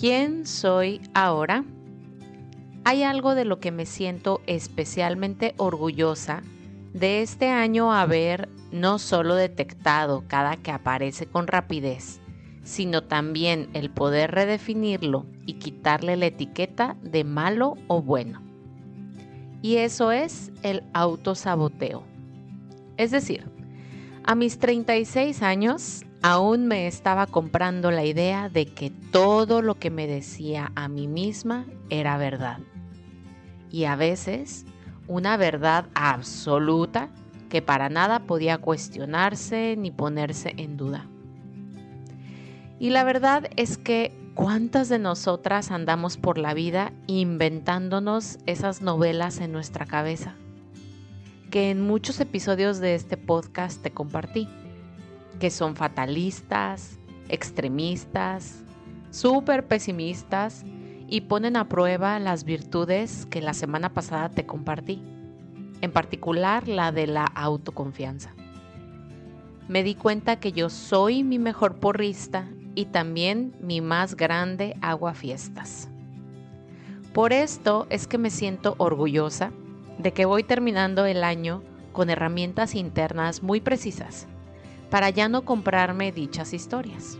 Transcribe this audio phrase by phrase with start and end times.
[0.00, 1.62] ¿Quién soy ahora?
[2.84, 6.42] Hay algo de lo que me siento especialmente orgullosa
[6.94, 12.18] de este año haber no solo detectado cada que aparece con rapidez,
[12.62, 18.40] sino también el poder redefinirlo y quitarle la etiqueta de malo o bueno.
[19.60, 22.04] Y eso es el autosaboteo.
[22.96, 23.44] Es decir,
[24.24, 29.90] a mis 36 años aún me estaba comprando la idea de que todo lo que
[29.90, 32.58] me decía a mí misma era verdad.
[33.70, 34.66] Y a veces
[35.06, 37.08] una verdad absoluta
[37.48, 41.06] que para nada podía cuestionarse ni ponerse en duda.
[42.78, 49.40] Y la verdad es que cuántas de nosotras andamos por la vida inventándonos esas novelas
[49.40, 50.34] en nuestra cabeza,
[51.50, 54.48] que en muchos episodios de este podcast te compartí
[55.40, 58.62] que son fatalistas, extremistas,
[59.10, 60.64] súper pesimistas
[61.08, 65.02] y ponen a prueba las virtudes que la semana pasada te compartí,
[65.80, 68.32] en particular la de la autoconfianza.
[69.66, 75.88] Me di cuenta que yo soy mi mejor porrista y también mi más grande aguafiestas.
[77.14, 79.52] Por esto es que me siento orgullosa
[79.98, 84.28] de que voy terminando el año con herramientas internas muy precisas
[84.90, 87.16] para ya no comprarme dichas historias.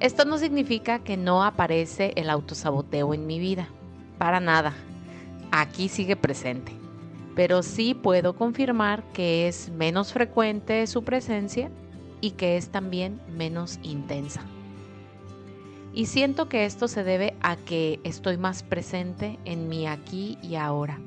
[0.00, 3.68] Esto no significa que no aparece el autosaboteo en mi vida,
[4.18, 4.74] para nada.
[5.50, 6.72] Aquí sigue presente,
[7.34, 11.70] pero sí puedo confirmar que es menos frecuente su presencia
[12.20, 14.42] y que es también menos intensa.
[15.94, 20.54] Y siento que esto se debe a que estoy más presente en mi aquí y
[20.54, 21.00] ahora,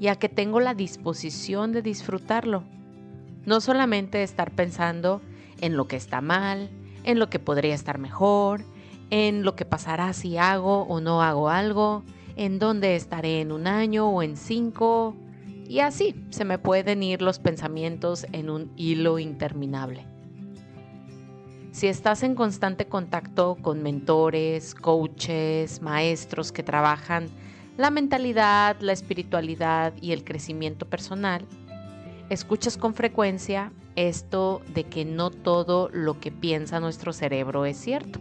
[0.00, 2.62] y a que tengo la disposición de disfrutarlo
[3.48, 5.22] no solamente estar pensando
[5.62, 6.68] en lo que está mal,
[7.04, 8.62] en lo que podría estar mejor,
[9.08, 12.04] en lo que pasará si hago o no hago algo,
[12.36, 15.16] en dónde estaré en un año o en cinco,
[15.66, 20.04] y así se me pueden ir los pensamientos en un hilo interminable.
[21.72, 27.28] Si estás en constante contacto con mentores, coaches, maestros que trabajan
[27.78, 31.46] la mentalidad, la espiritualidad y el crecimiento personal,
[32.30, 38.20] escuchas con frecuencia esto de que no todo lo que piensa nuestro cerebro es cierto.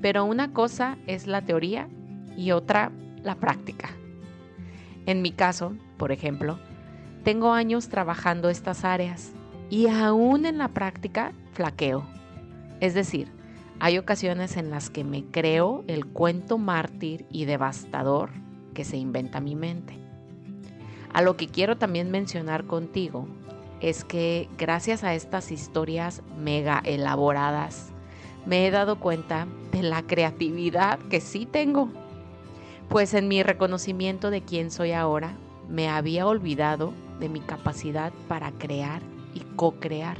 [0.00, 1.88] Pero una cosa es la teoría
[2.36, 3.90] y otra la práctica.
[5.06, 6.58] En mi caso, por ejemplo,
[7.24, 9.32] tengo años trabajando estas áreas
[9.70, 12.04] y aún en la práctica flaqueo.
[12.80, 13.28] Es decir,
[13.80, 18.30] hay ocasiones en las que me creo el cuento mártir y devastador
[18.74, 19.98] que se inventa mi mente.
[21.12, 23.26] A lo que quiero también mencionar contigo
[23.80, 27.92] es que gracias a estas historias mega elaboradas,
[28.46, 31.90] me he dado cuenta de la creatividad que sí tengo.
[32.88, 35.36] Pues en mi reconocimiento de quién soy ahora,
[35.68, 39.02] me había olvidado de mi capacidad para crear
[39.34, 40.18] y co-crear,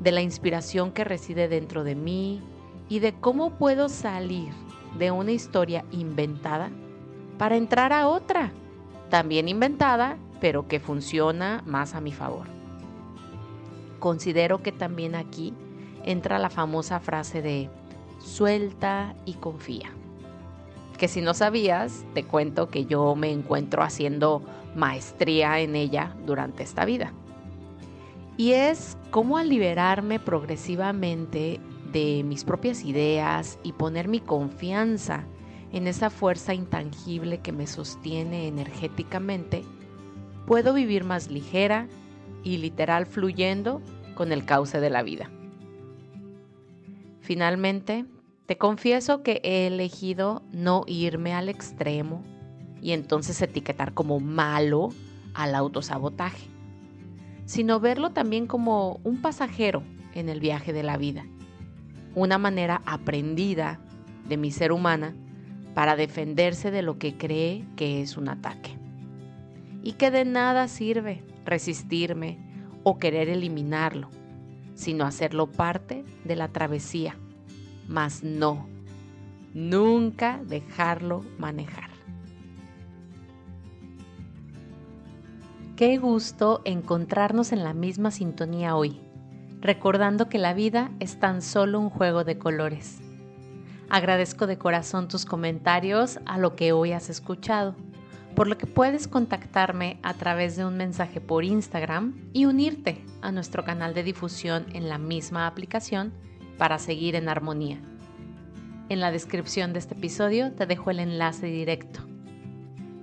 [0.00, 2.42] de la inspiración que reside dentro de mí
[2.88, 4.52] y de cómo puedo salir
[4.98, 6.70] de una historia inventada
[7.38, 8.52] para entrar a otra
[9.08, 12.46] también inventada, pero que funciona más a mi favor.
[13.98, 15.54] Considero que también aquí
[16.04, 17.70] entra la famosa frase de
[18.18, 19.90] suelta y confía.
[20.98, 24.42] Que si no sabías, te cuento que yo me encuentro haciendo
[24.74, 27.12] maestría en ella durante esta vida.
[28.36, 31.60] Y es cómo al liberarme progresivamente
[31.92, 35.24] de mis propias ideas y poner mi confianza
[35.72, 39.64] en esa fuerza intangible que me sostiene energéticamente,
[40.46, 41.88] puedo vivir más ligera
[42.44, 43.82] y literal fluyendo
[44.14, 45.30] con el cauce de la vida.
[47.20, 48.06] Finalmente,
[48.46, 52.22] te confieso que he elegido no irme al extremo
[52.80, 54.90] y entonces etiquetar como malo
[55.34, 56.46] al autosabotaje,
[57.44, 59.82] sino verlo también como un pasajero
[60.14, 61.26] en el viaje de la vida,
[62.14, 63.80] una manera aprendida
[64.28, 65.14] de mi ser humana
[65.76, 68.78] para defenderse de lo que cree que es un ataque.
[69.82, 72.38] Y que de nada sirve resistirme
[72.82, 74.08] o querer eliminarlo,
[74.74, 77.18] sino hacerlo parte de la travesía,
[77.86, 78.66] mas no,
[79.52, 81.90] nunca dejarlo manejar.
[85.76, 88.98] Qué gusto encontrarnos en la misma sintonía hoy,
[89.60, 93.02] recordando que la vida es tan solo un juego de colores
[93.88, 97.76] Agradezco de corazón tus comentarios a lo que hoy has escuchado,
[98.34, 103.30] por lo que puedes contactarme a través de un mensaje por Instagram y unirte a
[103.30, 106.12] nuestro canal de difusión en la misma aplicación
[106.58, 107.78] para seguir en armonía.
[108.88, 112.00] En la descripción de este episodio te dejo el enlace directo.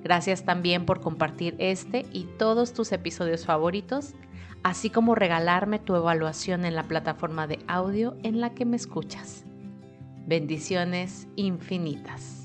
[0.04, 4.16] Gracias también por compartir este y todos tus episodios favoritos,
[4.64, 9.46] así como regalarme tu evaluación en la plataforma de audio en la que me escuchas.
[10.26, 12.43] Bendiciones infinitas.